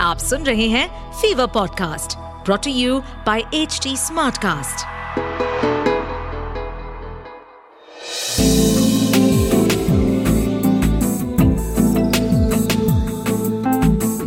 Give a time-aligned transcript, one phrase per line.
[0.00, 4.86] आप सुन रहे हैं fever podcast brought to you by H Smartcast.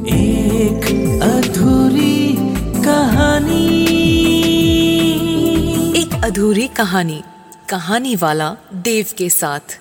[0.08, 2.36] एक अधूरी
[2.84, 3.76] कहानी।
[6.02, 7.24] एक अधूरी कहानी
[7.70, 9.80] कहानी वाला देव के साथ।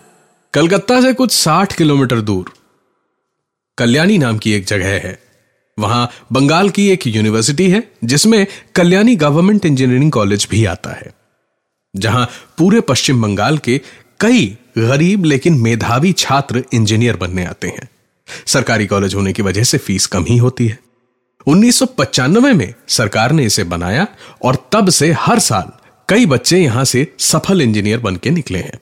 [0.54, 2.52] कलकत्ता से कुछ साठ किलोमीटर दूर
[3.79, 5.21] कल्याणी नाम की एक जगह है।
[5.79, 11.12] वहाँ बंगाल की एक यूनिवर्सिटी है, जिसमें कल्याणी गवर्नमेंट इंजीनियरिंग कॉलेज भी आता है,
[11.95, 13.80] जहाँ पूरे पश्चिम बंगाल के
[14.20, 14.46] कई
[14.79, 17.88] गरीब लेकिन मेधावी छात्र इंजीनियर बनने आते हैं।
[18.46, 20.79] सरकारी कॉलेज होने की वजह से फ़ीस कम ही होती है।
[21.46, 21.82] उन्नीस
[22.37, 24.07] में सरकार ने इसे बनाया
[24.45, 25.73] और तब से हर साल
[26.09, 28.79] कई बच्चे यहाँ से सफल इंजीनियर बन के निकले हैं।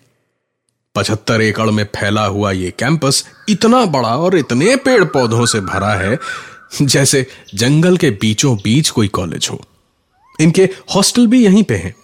[0.94, 5.92] पचहत्तर एकड़ में फैला हुआ यह कैंपस इतना बड़ा और इतने पेड़ पौधों से भरा
[5.94, 6.18] है
[6.82, 9.60] जैसे जंगल के बीचों बीच कोई कॉलेज हो।
[10.40, 11.94] इनके हॉस्टल भी यहीं पे हैं।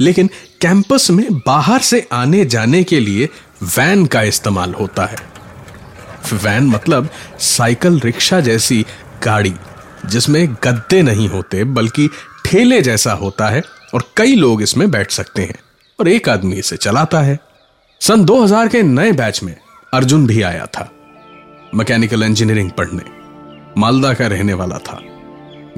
[0.00, 3.28] लेकिन कैंपस में बाहर से आने जाने के लिए
[3.62, 5.16] वैन का इस्तेमाल होता है।
[6.32, 8.86] वैन मतलब साइकिल रिक्शा जैसी
[9.24, 9.54] गाड़ी,
[10.06, 12.10] जिसमें गद्दे नहीं होते, बल्कि
[12.46, 13.62] ठेले जैसा होता है
[13.94, 15.60] और कई लोग इसमें बैठ सकते हैं
[16.00, 17.38] और एक आदमी इसे चलाता है।
[18.00, 19.56] सन 2000 के नए बैच में
[19.94, 20.92] अर्जुन भी आया था
[21.74, 23.15] मैकेनिकल इंजीनियरिंग पढ़ने।
[23.78, 25.02] मालदा का रहने वाला था।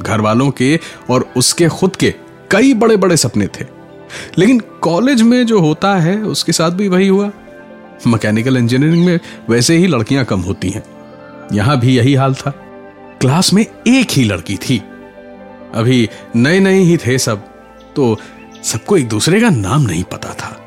[0.01, 2.15] घर वालों के और उसके खुद के
[2.51, 3.65] कई बड़े बड़े सपने थे।
[4.39, 7.31] लेकिन कॉलेज में जो होता है, उसके साथ भी वही हुआ।
[8.07, 10.85] मैकेनिकल इंजीनियरिंग में वैसे ही लड़कियाँ कम होती हैं।
[11.53, 12.51] यहाँ भी यही हाल था।
[13.21, 14.83] क्लास में एक ही लड़की थी।
[15.75, 17.39] अभी नए नए ही थे सब
[17.97, 18.17] तो
[18.65, 20.61] सबको एक दूसरे का नाम नहीं पता था।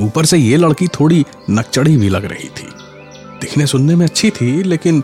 [0.00, 2.68] ऊपर से ये लड़की थोड़ी नकचड़ी भी लग रही थी।
[3.40, 5.02] दिखने सुनने में अच्छी थी, लेकिन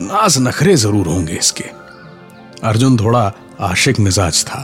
[0.00, 1.64] नाज नखरे ज़रूर होंगे इसके।
[2.64, 4.60] अर्जुन थोड़ा आशिक मिजाज था।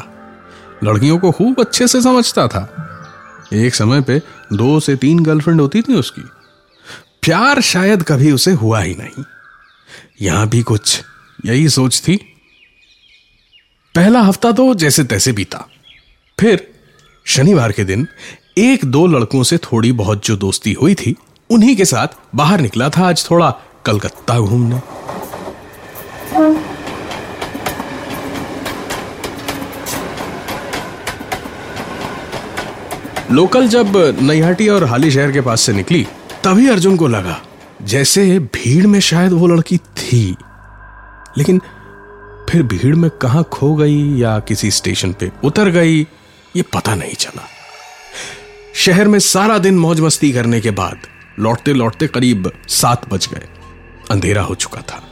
[0.84, 2.68] लड़कियों को खूब अच्छे से समझता था।
[3.52, 4.18] एक समय पे
[4.52, 6.22] दो से तीन गर्लफ्रेंड होती थी उसकी।
[7.22, 9.24] प्यार शायद कभी उसे हुआ ही नहीं।
[10.22, 11.00] यहाँ भी कुछ
[11.46, 12.16] यही सोच थी।
[13.94, 15.66] पहला हफ़्ता तो जैसे तैसे बीता।
[16.38, 16.66] फिर
[17.26, 18.06] शनिवार के दिन
[18.58, 21.14] एक दो लड़कों से थोड़ी बहुत जो दोस्ती हुई थी,
[21.50, 23.50] उन्हीं के साथ बाहर निकला था आज थोड़ा
[23.86, 24.80] कलकत्ता घूमने।
[33.30, 36.06] लोकल जब नैहाटी और हाली शहर के पास से निकली,
[36.44, 37.40] तभी अर्जुन को लगा,
[37.82, 40.36] जैसे भीड़ में शायद वो लड़की थी।
[41.38, 41.58] लेकिन
[42.50, 46.06] फिर भीड़ में कहा खो गई या किसी स्टेशन पे उतर गई,
[46.56, 47.46] ये पता नहीं चला।
[48.74, 50.98] शहर में सारा दिन मौज मस्ती करने के बाद
[51.38, 53.48] लौटते लौटते करीब सात बज गए।
[54.10, 55.11] अंधेरा हो चुका था।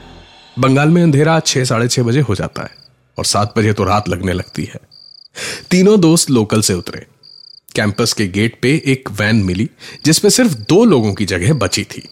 [0.60, 2.70] बंगाल में अंधेरा छह, साढ़े छह बजे हो जाता है
[3.18, 4.80] और सात बजे तो रात लगने लगती है।
[5.70, 7.06] तीनों दोस्त लोकल से उतरे।
[7.74, 9.70] कैंपस के गेट पे एक वैन मिली,
[10.04, 12.08] जिसमें सिर्फ़ दो लोगों की जगह बची थी।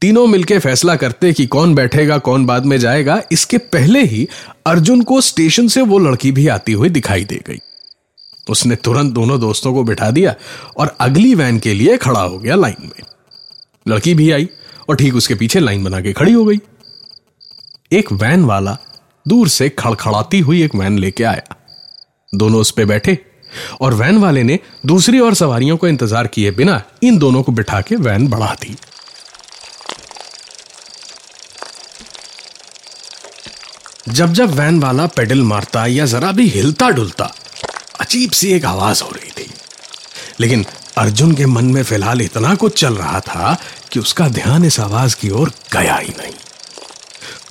[0.00, 4.28] तीनों मिलके फैसला करते कि कौन बैठेगा, कौन बाद में जाएगा, इसके पहले ही
[4.66, 7.58] अर्जुन को स्टेशन से वो लड़की भी आती हुई दिखाई दे गई।
[8.50, 10.34] उसने तुरंत दोनों दोस्तों को बिठा दिया
[10.76, 13.02] और अगली वैन के लिए खड़ा हो गया लाइन में।
[13.88, 14.48] लड़की भी आई
[14.88, 16.58] और ठीक उसके पीछे लाइन बना के खड़ी हो गई।
[17.92, 18.76] एक वैन वाला
[19.28, 21.54] दूर से खड़खड़ाती हुई एक वैन लेके आया।
[22.34, 23.18] दोनों उस पर बैठे
[23.80, 27.80] और वैन वाले ने दूसरी और सवारियों को इंतज़ार किए बिना इन दोनों को बिठा
[27.80, 28.76] के वैन बढ़ा दी।
[34.08, 37.34] जब जब वैन वाला पेडल मारता या जरा भी हिलता डुलता,
[38.00, 39.50] अजीब सी एक आवाज़ हो रही थी।
[40.40, 40.66] लेकिन
[40.98, 43.56] अर्जुन के मन में फ़िलहाल इतना कुछ चल रहा था
[43.92, 46.32] कि उसका ध्यान इस आवाज़ की ओर गया ही नहीं।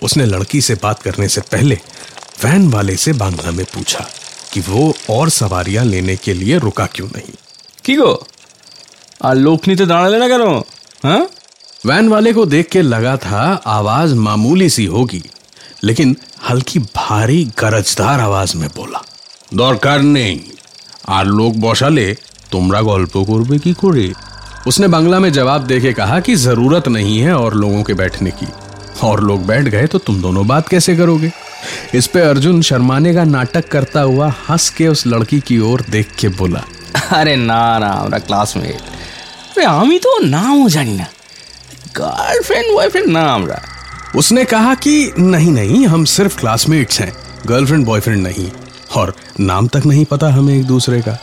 [0.03, 1.79] उसने लड़की से बात करने से पहले
[2.43, 4.09] वैन वाले से बांग्ला में पूछा
[4.53, 7.35] कि वो और सवारियां लेने के लिए रुका क्यों नहीं
[7.85, 8.13] কি গো
[9.21, 10.45] আর লোক নিতে দাঁড়ালে না কেন
[11.07, 11.23] হ্যাঁ
[11.85, 15.23] वैन वाले को देख के लगा था आवाज मामूली सी होगी
[15.85, 16.09] लेकिन
[16.49, 19.01] हल्की भारी गरजदार आवाज में बोला
[19.53, 20.37] দরকার নেই
[21.17, 22.07] আর লোক বসালে
[22.53, 24.07] তোমরা গল্প করবে কি করে
[24.65, 28.49] उसने बांग्ला में जवाब देके कहा कि जरूरत नहीं है और लोगों के बैठने की
[29.04, 31.32] और लोग बैठ गए तो तुम दोनों बात कैसे करोगे?
[31.94, 36.16] इस पे अर्जुन शर्माने का नाटक करता हुआ हंस के उस लड़की की ओर देख
[36.20, 36.64] के बोला
[37.12, 38.80] अरे ना ना हमारा क्लासमेट
[39.58, 41.06] अरे हम तो नाम जानी ना।
[41.98, 43.62] गर्लफ्रेंड बॉयफ्रेंड ना हमारा
[44.16, 47.12] उसने कहा कि नहीं नहीं हम सिर्फ़ क्लासमेट्स हैं
[47.48, 48.50] गर्लफ्रेंड बॉयफ्रेंड नहीं
[48.96, 51.18] और नाम तक नहीं पता हमें एक दूसरे का।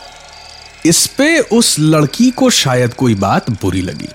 [0.87, 4.09] इस पे उस लड़की को शायद कोई बात बुरी लगी।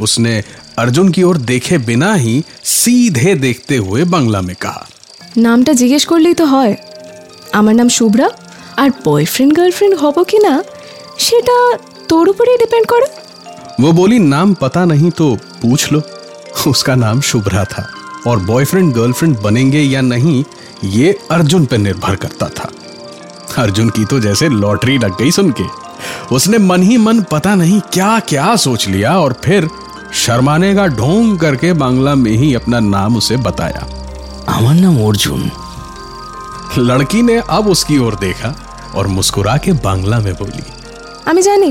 [0.00, 0.42] उसने
[0.77, 2.35] अर्जुन की ओर देखे बिना ही
[2.65, 4.85] सीधे देखते हुए बंगला में कहा
[5.37, 6.73] নামটা জিজ্ঞেস করলেই তো হয়
[7.59, 8.27] আমার নাম শুভ্রা
[8.81, 10.53] আর বয়ফ্রেন্ড গার্লফ্রেন্ড হব কি না
[11.25, 11.55] সেটা
[12.09, 13.07] তোর উপরেই ডিপেন্ড করে
[13.81, 15.25] वो बोली नाम पता नहीं तो
[15.61, 15.99] पूछ लो
[16.67, 17.83] उसका नाम शुभ्रा था
[18.27, 20.43] और बॉयफ्रेंड गर्लफ्रेंड बनेंगे या नहीं
[20.85, 22.67] ये अर्जुन पर निर्भर करता था
[23.57, 25.67] अर्जुन की तो जैसे लॉटरी लग गई सुन के
[26.35, 29.69] उसने मन ही मन पता नहीं क्या क्या सोच लिया और फिर
[30.15, 33.83] शर्माने का ढोंग करके बांग्ला में ही अपना नाम उसे बताया
[34.49, 35.41] আমার নাম অর্জুন
[36.79, 38.49] लड़की ने अब उसकी ओर देखा
[38.95, 40.63] और मुस्कुरा के बांग्ला में बोली
[41.29, 41.69] আমি জানি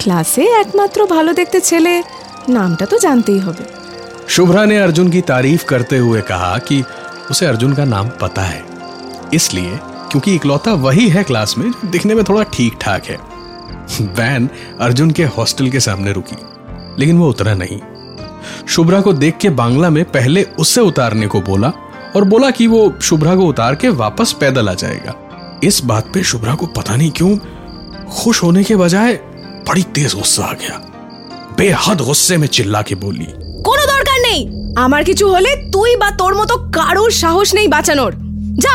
[0.00, 1.92] ক্লাসে একমাত্র ভালো দেখতে ছেলে
[2.56, 3.64] নামটা তো জানতেই হবে
[4.28, 6.76] शुभ्रा ने अर्जुन की तारीफ करते हुए कहा कि
[7.30, 8.60] उसे अर्जुन का नाम पता है
[9.32, 9.72] इसलिए
[10.10, 13.18] क्योंकि इकलौता वही है क्लास में जो दिखने में थोड़ा ठीक ठाक है
[14.18, 14.48] वैन
[14.80, 16.36] अर्जुन के हॉस्टल के सामने रुकी
[16.98, 17.78] लेकिन वो उतरा नहीं
[18.68, 21.72] शुभ्रा को देख के बांग्ला में पहले उससे उतारने को बोला
[22.16, 25.14] और बोला कि वो शुभ्रा को उतार के वापस पैदल आ जाएगा
[25.64, 27.36] इस बात पे शुभ्रा को पता नहीं क्यों
[28.14, 29.14] खुश होने के बजाय
[29.68, 30.78] बड़ी तेज गुस्सा आ गया
[31.58, 33.28] बेहद गुस्से में चिल्ला के बोली
[33.68, 34.40] কোনো দরকার নেই
[34.78, 38.12] আমার কিছু হলে তুই বা তোর মতো কারোর সাহস নেই বাঁচানোর
[38.64, 38.74] যা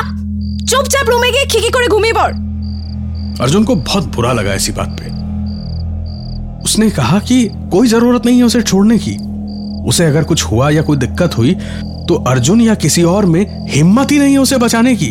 [0.71, 2.33] চুপচাপ রুমে গিয়ে খিকি করে ঘুমিয়ে পড়
[3.43, 5.05] अर्जुन को बहुत बुरा लगा ऐसी बात पे
[6.66, 9.16] उसने कहा कि कोई ज़रूरत नहीं है उसे छोड़ने की।
[9.88, 11.54] उसे अगर कुछ हुआ या कोई दिक्कत हुई
[12.08, 15.06] तो अर्जुन या किसी और में हिम्मत ही नहीं है उसे बचाने की।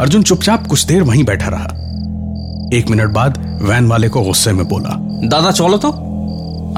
[0.00, 1.64] अर्जुन चुपचाप कुछ देर वहीं बैठा रहा।
[2.78, 4.96] एक मिनट बाद वैन वाले को गुस्से में बोला
[5.28, 5.90] दादा चलो तो।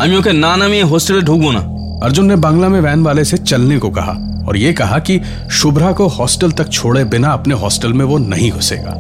[0.01, 1.61] अमियों के नाना में हॉस्टल ढूंढो ना।
[2.05, 4.13] अर्जुन ने बांग्ला में वैन वाले से चलने को कहा
[4.49, 5.21] और ये कहा कि
[5.53, 8.95] शुभ्रा को हॉस्टल तक छोड़े बिना अपने हॉस्टल में वो नहीं घुसेगा।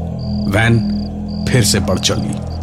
[0.51, 0.85] वैन
[1.49, 2.56] फिर से बढ़ चली।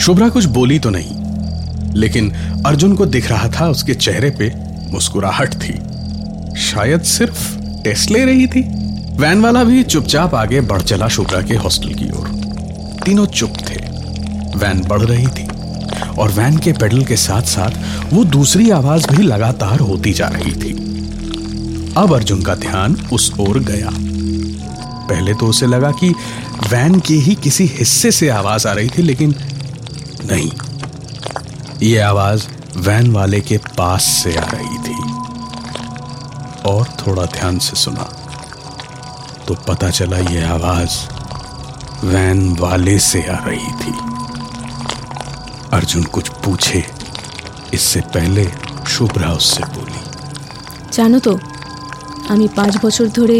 [0.00, 2.30] शुभ्रा कुछ बोली तो नहीं, लेकिन
[2.66, 4.52] अर्जुन को दिख रहा था उसके चेहरे पे
[4.92, 5.72] मुस्कुराहट थी।
[6.60, 8.62] शायद सिर्फ़ टेस्ट ले रही थी।
[9.18, 12.28] वैन वाला भी चुपचाप आगे बढ़ चला शुभ्रा के हॉस्टल की ओर।
[13.04, 13.76] तीनों चुप थे।
[14.58, 15.46] वैन बढ़ रही थी
[16.18, 20.52] और वैन के पेडल के साथ साथ वो दूसरी आवाज़ भी लगातार होती जा रही
[20.52, 20.72] थी।
[21.96, 23.90] अब अर्जुन का ध्यान उस ओर गया।
[25.08, 26.10] पहले तो उसे लगा कि
[26.70, 29.34] वैन के ही किसी हिस्से से आवाज़ आ रही थी, लेकिन
[30.27, 30.51] नहीं
[31.81, 34.97] ये आवाज वैन वाले के पास से आ रही थी
[36.65, 38.09] और थोड़ा ध्यान से सुना
[39.47, 40.97] तो पता चला ये आवाज
[42.05, 43.93] वैन वाले से आ रही थी
[45.73, 46.83] अर्जुन कुछ पूछे
[47.73, 48.45] इससे पहले
[48.87, 50.01] शुभ्रा उससे बोली
[50.93, 51.33] জানো তো
[52.29, 53.37] আমি পাঁচ বছর ধরে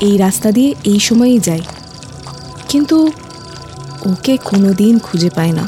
[0.00, 1.62] এই রাস্তা দিয়ে এই সময়ই যাই
[2.70, 2.96] কিন্তু
[4.06, 5.64] ওকে কোনো দিন খুঁজে পাই না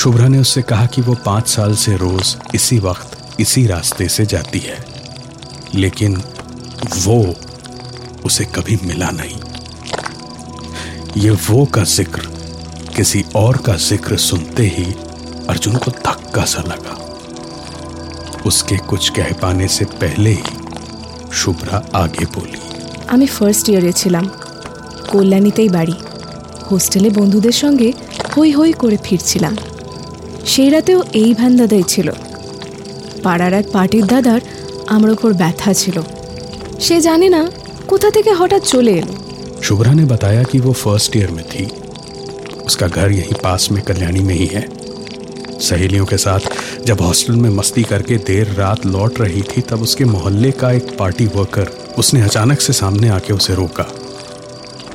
[0.00, 4.26] शुभ्रा ने उससे कहा कि वो पांच साल से रोज इसी वक्त इसी रास्ते से
[4.26, 4.78] जाती है
[5.74, 6.16] लेकिन
[6.96, 7.18] वो
[8.24, 9.38] उसे कभी मिला नहीं
[11.16, 12.28] ये वो का जिक्र
[12.96, 14.92] किसी और का जिक्र सुनते ही
[15.48, 16.96] अर्जुन को धक्का सा लगा
[18.46, 20.56] उसके कुछ कह पाने से पहले ही
[21.36, 22.66] शुभ्रा आगे बोली
[23.08, 24.24] আমি ফার্স্ট ইয়ারে ছিলাম
[25.10, 25.96] কল্যাণীতেই বাড়ি
[26.68, 27.88] হোস্টেলে বন্ধুদের সঙ্গে
[28.34, 29.54] হই হই করে ফিরছিলাম
[30.46, 32.08] সেই রাতেও এই ভ্যান দাদাই ছিল
[33.24, 34.40] পাড়ার এক পার্টির দাদার
[34.88, 35.96] আমার ওপর ব্যথা ছিল
[36.86, 37.42] সে জানে না
[37.90, 39.14] কোথা থেকে হঠাৎ চলে এলো
[39.60, 41.64] शुभ्रा ने बताया कि वो फर्स्ट ईयर में थी
[42.66, 44.64] उसका घर यहीं पास में कल्याणी में ही है
[45.60, 46.40] सहेलियों के साथ
[46.84, 50.96] जब हॉस्टल में मस्ती करके देर रात लौट रही थी तब उसके मोहल्ले का एक
[50.98, 53.86] पार्टी वर्कर उसने अचानक से सामने आके उसे रोका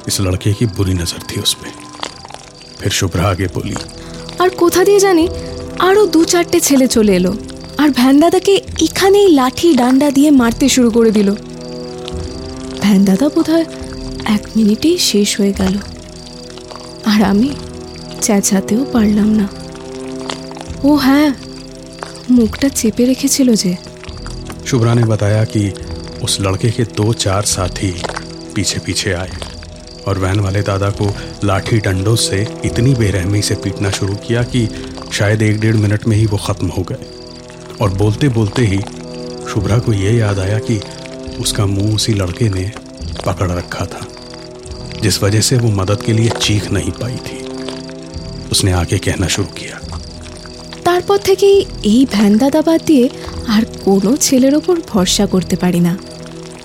[0.08, 1.72] इस लड़के की बुरी नजर थी उसमें
[2.80, 3.76] फिर शुभ्रा आगे बोली
[4.40, 5.26] আর কোথা দিয়ে জানি
[5.80, 7.32] আরও দু চারটে ছেলে চলে এলো
[7.78, 11.30] আর ভ্যান দাদাকে এখানেই লাঠি ডান্ডা দিয়ে মারতে শুরু করে দিল
[12.82, 13.50] ভ্যান দাদা বোধ
[14.28, 15.76] এক মিনিটেই শেষ হয়ে গেল
[17.06, 17.50] আর আমি
[18.22, 19.48] চেঁচাতেও পারলাম না
[20.84, 21.30] ও হ্যাঁ
[22.32, 23.74] মুখটা চেপে রেখেছিল যে
[24.66, 25.64] शुभ्रा ने बताया कि
[26.24, 27.92] उस लड़के के दो चार साथी
[28.56, 29.32] पीछे पीछे आए
[30.08, 31.10] और वैन वाले दादा को
[31.44, 34.68] लाठी डंडों से इतनी बेरहमी से पीटना शुरू किया कि
[35.14, 37.10] शायद एक डेढ़ मिनट में ही वो खत्म हो गए
[37.82, 38.80] और बोलते बोलते ही
[39.48, 40.80] शुभ्रा को ये याद आया कि
[41.40, 42.72] उसका मुंह उसी लड़के ने
[43.26, 44.08] पकड़ रखा था
[45.02, 47.40] जिस वजह से वो मदद के लिए चीख नहीं पाई थी
[48.52, 49.78] उसने आगे कहना शुरू किया
[50.86, 53.06] তারপর থেকেই এই ভ্যান দাদা বাদ দিয়ে
[53.48, 55.94] আর কোনো ছেলের ওপর ভরসা করতে পারি না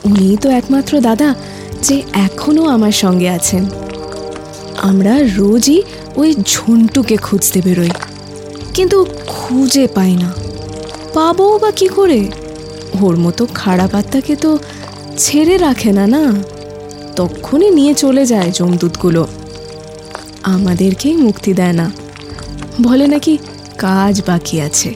[0.06, 1.28] উনিই তো একমাত্র দাদা
[1.87, 1.95] যে
[2.27, 3.63] এখনও আমার সঙ্গে আছেন।
[4.89, 5.79] আমরা রোজই
[6.15, 7.93] ওই ঝন্টুকে খুঁজতে বেরোই,
[8.73, 8.97] কিন্তু
[9.27, 10.29] খুঁজে পাই না।
[11.13, 12.19] পাবো বা কি করে?
[13.01, 14.51] ওর মতো খারাপ আত্মাকে তো
[15.17, 16.23] ছেড়ে রাখে না না?
[17.15, 19.23] তখনই নিয়ে চলে যায় জমদূতগুলো
[20.55, 21.87] আমাদেরকেই মুক্তি দেয় না।
[22.81, 23.33] বলে নাকি
[23.77, 24.89] কাজ বাকি আছে।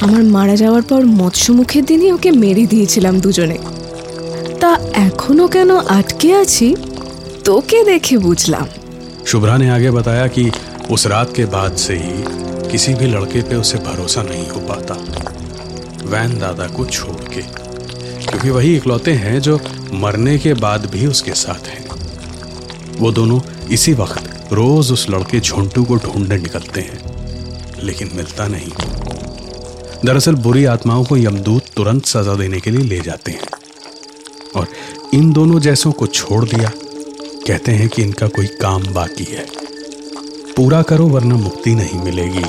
[0.00, 3.58] আমার মারা যাওয়ার পর মৎস্যমুখের দিনই ওকে মেরে দিয়েছিলাম দুজনে।
[4.67, 4.71] তা
[5.03, 6.67] এখনো কেন আটকে আছি
[7.47, 8.67] তোকে দেখে বুঝলাম
[9.25, 10.43] शुभ्रा ने आगे बताया कि
[10.91, 12.15] उस रात के बाद से ही
[12.71, 14.95] किसी भी लड़के पे उसे भरोसा नहीं हो पाता
[16.05, 17.41] वैन दादा को छोड़ के
[18.23, 19.59] क्योंकि वही इकलौते हैं जो
[19.95, 21.83] मरने के बाद भी उसके साथ हैं
[22.97, 23.39] वो दोनों
[23.71, 26.99] इसी वक्त रोज उस लड़के झोंटू को ढूंढने निकलते हैं
[27.83, 28.71] लेकिन मिलता नहीं
[30.05, 33.56] दरअसल बुरी आत्माओं को यमदूत तुरंत सजा देने के लिए ले जाते हैं और
[35.14, 36.70] इन दोनों जैसों को छोड़ दिया।
[37.46, 39.46] कहते हैं कि इनका कोई काम बाकी है।
[40.56, 42.44] पूरा करो वरना मुक्ति नहीं मिलेगी।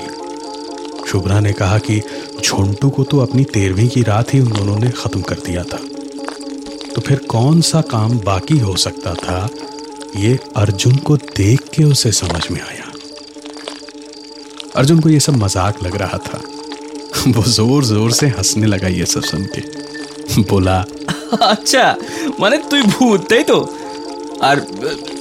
[1.08, 2.02] शुभ्रा ने कहा कि
[2.44, 5.80] झोंटू को तो अपनी तेरहवीं की रात ही उन दोनों ने खत्म कर दिया था।
[6.96, 9.50] तो फिर कौन सा काम बाकी हो सकता था,
[10.16, 12.92] ये अर्जुन को देख के उसे समझ में आया।
[14.76, 16.42] अर्जुन को ये सब मज़ाक लग रहा था।
[17.28, 19.62] वो ज़ोर ज़ोर से हंसने लगा ये सब सुन के।
[20.42, 20.86] बोला
[21.53, 21.85] আচ্ছা
[22.41, 23.59] মানে তুই ভূত তাই তো
[24.43, 24.57] আর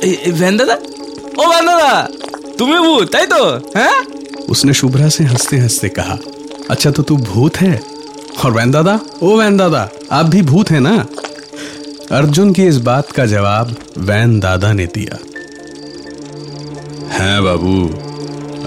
[0.04, 0.76] এ- এ, ভ্যান দাদা
[1.38, 1.92] ও ভ্যান দাদা
[2.60, 3.42] তুমি ভূত তাই তো
[3.78, 3.98] হ্যাঁ
[4.54, 6.16] उसने शुभ्रा से हंसते हंसते कहा
[6.70, 7.76] अच्छा तो तू भूत है
[8.42, 10.96] और वैन दादा ओ वैन दादा आप भी भूत है ना
[12.12, 13.68] अर्जुन की इस बात का जवाब
[14.08, 15.16] वैन दादा ने दिया
[17.16, 17.74] হ্যাঁ বাবু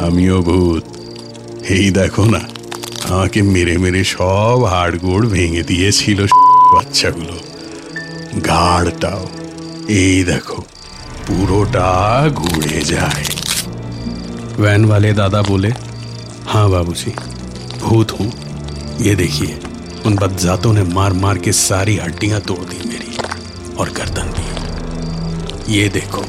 [0.06, 0.82] আমিও ভূত
[1.70, 2.42] এই দেখো না
[3.08, 6.18] আমাকে মেরে মেরে সব হাড় গোড় ভেঙে দিয়েছিল
[6.72, 7.36] বাচ্চাগুলো
[8.48, 9.24] ঘাড়টাও
[9.98, 10.58] এই দেখো
[11.26, 11.88] পুরোটা
[12.40, 13.24] ঘুরে যায়
[14.58, 15.70] वैन वाले दादा बोले
[16.46, 17.10] हाँ बाबूजी
[17.80, 18.28] भूत हूं
[19.00, 19.58] ये देखिए
[20.06, 23.12] उन बदजातों ने मार मार के सारी हड्डियां तोड़ दी मेरी
[23.76, 26.22] और गर्दन भी ये देखो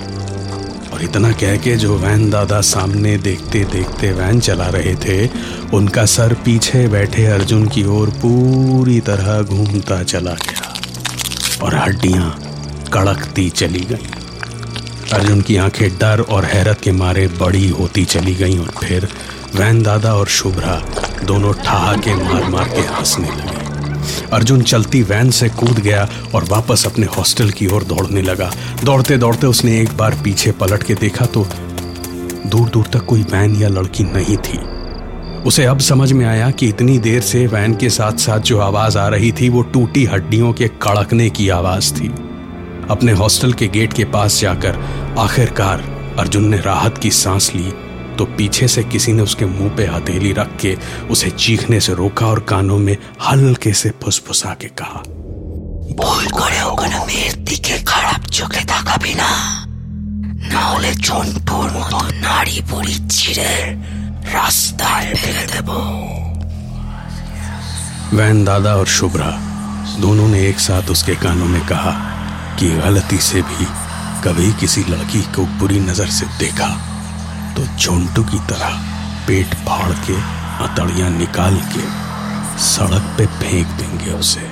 [1.02, 5.28] और इतना कह के जो वैन दादा सामने देखते देखते वैन चला रहे थे,
[5.74, 10.74] उनका सर पीछे बैठे अर्जुन की ओर पूरी तरह घूमता चला गया
[11.62, 12.30] और हड्डियाँ
[12.92, 14.10] कड़कती चली गईं।
[15.12, 19.08] अर्जुन की आँखें डर और हैरत के मारे बड़ी होती चली गईं और फिर
[19.54, 20.76] वैन दादा और शुभ्रा
[21.24, 23.51] दोनों ठहाके मार मार के हंसने लगे।
[24.32, 28.50] अर्जुन चलती वैन से कूद गया और वापस अपने हॉस्टल की ओर दौड़ने लगा।
[28.84, 31.46] दौड़ते दौड़ते उसने एक बार पीछे पलट के देखा तो
[32.46, 34.58] दूर दूर तक कोई वैन या लड़की नहीं थी।
[35.42, 38.98] उसे अब समझ में आया कि इतनी देर से वैन के साथ साथ जो आवाज़
[38.98, 42.08] आ रही थी वो टूटी हड्डियों के कड़कने की आवाज़ थी।
[42.90, 44.78] अपने हॉस्टल के गेट के पास जाकर
[45.18, 45.84] आखिरकार
[46.18, 47.72] अर्जुन ने राहत की सांस ली
[48.21, 50.75] तो पीछे से किसी ने उसके मुंह पे हथेली रख के
[51.11, 55.03] उसे चीखने से रोका और कानों में हल्के से फुसफुसा के कहा
[55.97, 59.29] ভুল করেও কোনো মেয়ের দিকে খারাপ চোখে তাকাবি না
[60.51, 63.51] না হলে চন্টুর মতো নারী বুড়ি ছিঁড়ে
[64.35, 65.69] রাস্তায় ফেলে দেব
[68.09, 69.29] वैन दादा और शुभ्रा
[69.99, 71.93] दोनों ने एक साथ उसके कानों में कहा
[72.57, 73.65] कि गलती से भी
[74.23, 76.69] कभी किसी लड़की को बुरी नजर से देखा
[77.56, 78.76] तो झोंटू की तरह
[79.26, 80.14] पेट फाड़ के
[80.62, 81.84] हथौड़ियाँ निकाल के
[82.64, 84.46] सड़क पे फेंक देंगे उसे।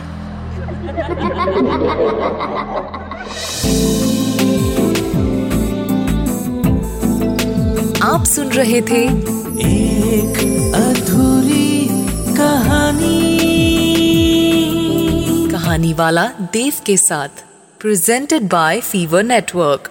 [8.13, 9.03] आप सुन रहे थे
[9.69, 10.39] एक
[10.75, 11.87] अधूरी
[12.37, 13.19] कहानी।
[15.53, 17.45] कहानी वाला देव के साथ
[17.81, 19.91] प्रेजेंटेड बाय फीवर नेटवर्क